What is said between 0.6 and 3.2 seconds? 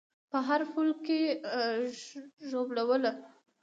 پل کې ژوبلوله